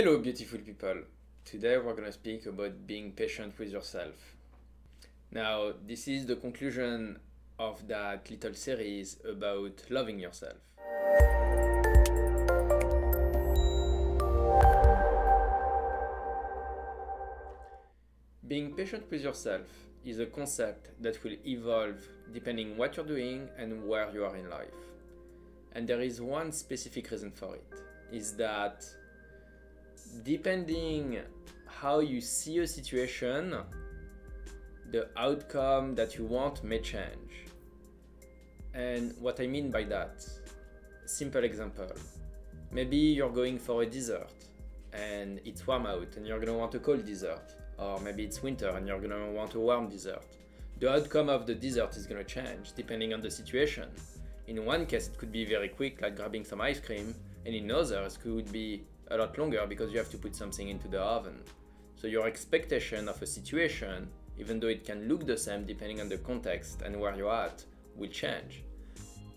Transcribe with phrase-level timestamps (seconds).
[0.00, 0.94] Hello, beautiful people.
[1.44, 4.14] Today we're going to speak about being patient with yourself.
[5.32, 7.18] Now, this is the conclusion
[7.58, 10.58] of that little series about loving yourself.
[18.46, 19.66] Being patient with yourself
[20.04, 24.48] is a concept that will evolve depending what you're doing and where you are in
[24.48, 24.80] life.
[25.72, 27.74] And there is one specific reason for it
[28.12, 28.84] is that
[30.22, 31.20] depending
[31.66, 33.56] how you see a situation,
[34.90, 37.46] the outcome that you want may change.
[38.74, 40.24] And what I mean by that,
[41.06, 41.90] simple example.
[42.70, 44.32] Maybe you're going for a dessert
[44.92, 47.54] and it's warm out and you're gonna want a cold dessert.
[47.78, 50.24] Or maybe it's winter and you're gonna want a warm dessert.
[50.80, 53.88] The outcome of the dessert is gonna change depending on the situation.
[54.46, 57.70] In one case, it could be very quick, like grabbing some ice cream, and in
[57.70, 61.00] others, it could be a lot longer because you have to put something into the
[61.00, 61.42] oven.
[61.96, 66.08] So your expectation of a situation, even though it can look the same depending on
[66.08, 67.64] the context and where you're at,
[67.96, 68.62] will change.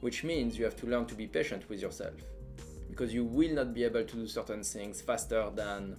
[0.00, 2.14] Which means you have to learn to be patient with yourself.
[2.88, 5.96] Because you will not be able to do certain things faster than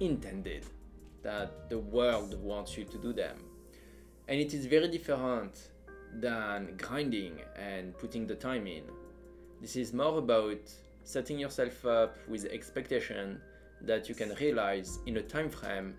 [0.00, 0.66] intended,
[1.22, 3.36] that the world wants you to do them.
[4.28, 5.70] And it is very different
[6.12, 8.84] than grinding and putting the time in.
[9.60, 10.60] This is more about
[11.04, 13.40] setting yourself up with expectation
[13.82, 15.94] that you can realize in a time frame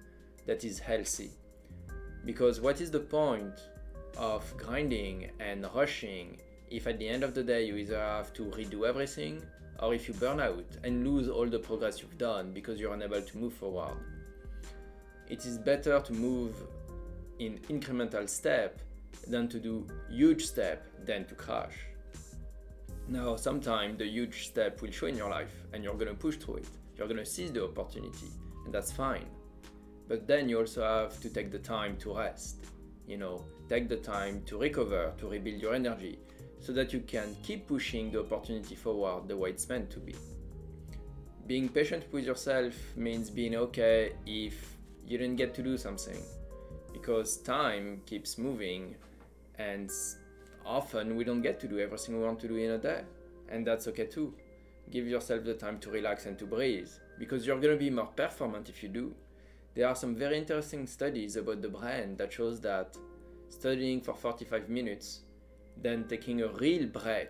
[0.46, 1.30] that is healthy.
[2.26, 3.62] Because what is the point
[4.18, 6.38] of grinding and rushing
[6.70, 9.42] if at the end of the day you either have to redo everything
[9.80, 13.22] or if you burn out and lose all the progress you've done because you're unable
[13.22, 13.98] to move forward?
[15.30, 16.56] It is better to move
[17.40, 18.80] in incremental step
[19.28, 21.76] than to do huge step than to crash.
[23.08, 26.58] Now, sometimes the huge step will show in your life and you're gonna push through
[26.58, 26.68] it.
[26.98, 28.32] You're gonna seize the opportunity,
[28.66, 29.28] and that's fine.
[30.08, 32.66] But then you also have to take the time to rest.
[33.08, 36.18] You know, take the time to recover, to rebuild your energy,
[36.60, 40.16] so that you can keep pushing the opportunity forward the way it's meant to be.
[41.46, 46.18] Being patient with yourself means being okay if you didn't get to do something,
[46.92, 48.96] because time keeps moving
[49.60, 49.92] and
[50.66, 53.02] often we don't get to do everything we want to do in a day.
[53.50, 54.34] And that's okay too.
[54.92, 58.08] Give yourself the time to relax and to breathe because you're going to be more
[58.08, 59.14] performant if you do.
[59.76, 62.98] There are some very interesting studies about the brain that shows that
[63.50, 65.22] studying for 45 minutes,
[65.82, 67.30] then taking a real break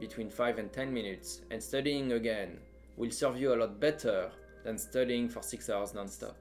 [0.00, 2.58] between 5 and 10 minutes and studying again
[2.96, 4.30] will serve you a lot better
[4.64, 6.36] than studying for 6 hours non-stop.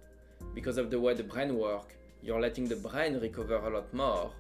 [0.54, 4.32] Because of the way the brain works, you're letting the brain recover a lot more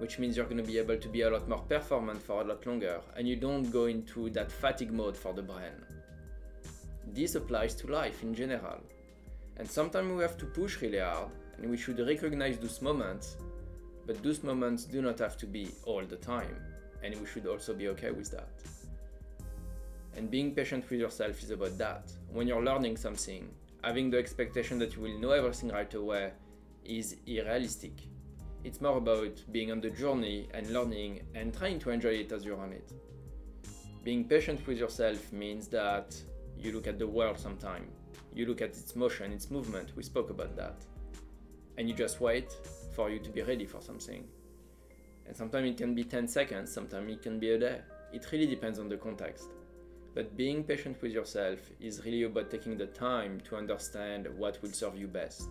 [0.00, 2.44] which means you're going to be able to be a lot more performant for a
[2.44, 5.84] lot longer and you don't go into that fatigue mode for the brain.
[7.06, 8.80] This applies to life in general.
[9.58, 11.28] And sometimes we have to push really hard
[11.58, 13.36] and we should recognize those moments,
[14.06, 16.56] but those moments do not have to be all the time
[17.02, 18.48] and we should also be okay with that.
[20.16, 22.10] And being patient with yourself is about that.
[22.32, 23.50] When you're learning something,
[23.84, 26.32] having the expectation that you will know everything right away
[26.84, 27.92] is unrealistic
[28.62, 32.44] it's more about being on the journey and learning and trying to enjoy it as
[32.44, 32.92] you're on it.
[34.04, 36.14] Being patient with yourself means that
[36.58, 37.88] you look at the world sometime.
[38.34, 40.84] You look at its motion, its movement, we spoke about that.
[41.78, 42.52] And you just wait
[42.94, 44.24] for you to be ready for something.
[45.26, 47.80] And sometimes it can be 10 seconds, sometimes it can be a day.
[48.12, 49.48] It really depends on the context.
[50.14, 54.72] But being patient with yourself is really about taking the time to understand what will
[54.72, 55.48] serve you best.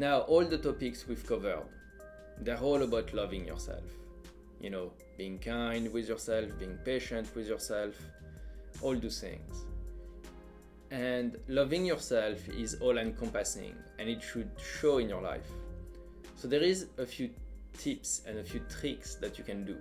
[0.00, 1.66] Now, all the topics we've covered,
[2.40, 3.84] they're all about loving yourself.
[4.58, 8.00] You know, being kind with yourself, being patient with yourself,
[8.80, 9.66] all those things.
[10.90, 14.50] And loving yourself is all encompassing and it should
[14.80, 15.50] show in your life.
[16.34, 17.28] So, there is a few
[17.76, 19.76] tips and a few tricks that you can do.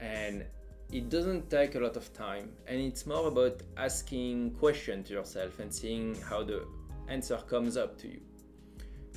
[0.00, 0.44] And
[0.92, 5.60] it doesn't take a lot of time and it's more about asking questions to yourself
[5.60, 6.66] and seeing how the
[7.08, 8.20] answer comes up to you.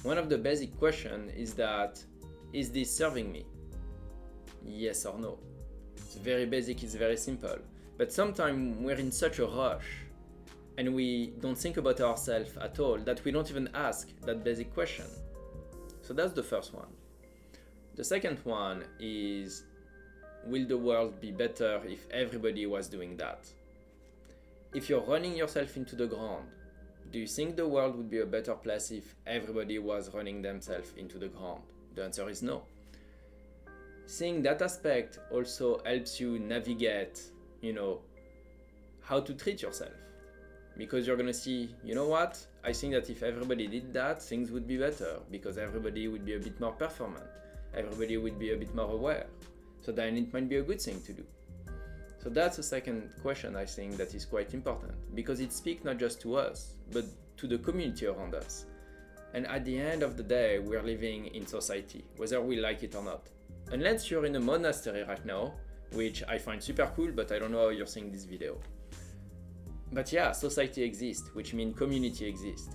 [0.03, 2.03] One of the basic questions is that
[2.51, 3.45] is this serving me?
[4.65, 5.39] Yes or no?
[5.95, 7.57] It's very basic, it's very simple.
[7.97, 9.85] But sometimes we're in such a rush
[10.77, 14.73] and we don't think about ourselves at all that we don't even ask that basic
[14.73, 15.05] question.
[16.01, 16.89] So that's the first one.
[17.95, 19.63] The second one is
[20.45, 23.47] will the world be better if everybody was doing that?
[24.73, 26.49] If you're running yourself into the ground
[27.13, 30.91] do you think the world would be a better place if everybody was running themselves
[30.97, 31.61] into the ground?
[31.93, 32.63] The answer is no.
[34.07, 37.21] Seeing that aspect also helps you navigate,
[37.61, 38.01] you know,
[39.01, 39.93] how to treat yourself.
[40.75, 42.43] because you're gonna see, you know what?
[42.63, 46.33] I think that if everybody did that, things would be better because everybody would be
[46.33, 47.29] a bit more performant,
[47.75, 49.27] everybody would be a bit more aware.
[49.81, 51.23] So then it might be a good thing to do.
[52.23, 55.97] So that's the second question I think that is quite important because it speaks not
[55.97, 57.03] just to us, but
[57.35, 58.65] to the community around us.
[59.33, 62.95] And at the end of the day, we're living in society, whether we like it
[62.95, 63.27] or not.
[63.73, 65.53] Unless you're in a monastery right now,
[65.91, 68.57] which I find super cool, but I don't know how you're seeing this video.
[69.91, 72.73] But yeah, society exists, which means community exists.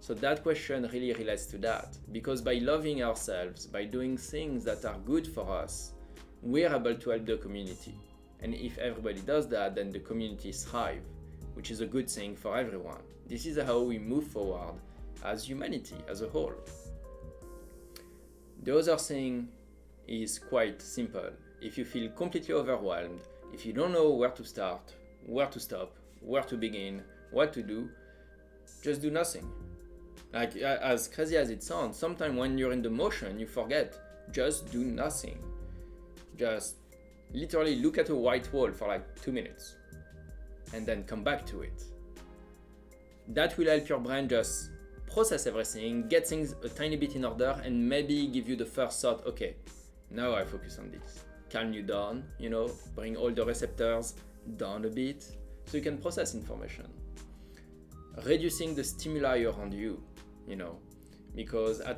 [0.00, 4.84] So that question really relates to that, because by loving ourselves, by doing things that
[4.84, 5.92] are good for us,
[6.42, 7.94] we're able to help the community.
[8.40, 11.02] And if everybody does that, then the community thrive,
[11.54, 13.02] which is a good thing for everyone.
[13.26, 14.74] This is how we move forward
[15.24, 16.54] as humanity as a whole.
[18.62, 19.48] The other thing
[20.06, 21.30] is quite simple.
[21.60, 23.20] If you feel completely overwhelmed,
[23.52, 24.94] if you don't know where to start,
[25.26, 27.88] where to stop, where to begin, what to do,
[28.82, 29.50] just do nothing.
[30.32, 33.98] Like as crazy as it sounds, sometimes when you're in the motion, you forget.
[34.30, 35.38] Just do nothing.
[36.36, 36.76] Just
[37.32, 39.76] literally look at a white wall for like two minutes
[40.72, 41.82] and then come back to it.
[43.28, 44.70] That will help your brain just
[45.10, 49.00] process everything, get things a tiny bit in order, and maybe give you the first
[49.02, 49.56] thought okay,
[50.10, 51.24] now I focus on this.
[51.50, 54.14] Calm you down, you know, bring all the receptors
[54.56, 55.22] down a bit
[55.66, 56.86] so you can process information.
[58.24, 60.02] Reducing the stimuli around you,
[60.46, 60.78] you know,
[61.34, 61.86] because at